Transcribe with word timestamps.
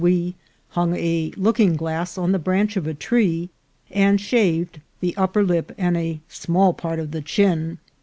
e., 0.01 0.03
we 0.03 0.35
hung 0.69 0.95
a 0.95 1.31
looking 1.37 1.75
glass 1.75 2.17
on 2.17 2.31
the 2.31 2.39
branch 2.39 2.75
of 2.75 2.87
a 2.87 2.93
tree, 2.95 3.51
and 3.91 4.19
shaved 4.19 4.81
the 4.99 5.15
upper 5.15 5.43
lip 5.43 5.71
and 5.77 5.95
a 5.95 6.19
small 6.27 6.73
part 6.73 6.97
of 6.99 7.11
the 7.11 7.21
chin. 7.21 7.77